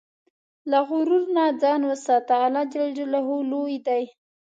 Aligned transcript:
له 0.69 0.79
غرور 0.87 1.23
نه 1.35 1.45
ځان 1.61 1.81
وساته، 1.91 2.35
الله 2.45 3.29
لوی 3.51 3.75
دی. 3.87 4.03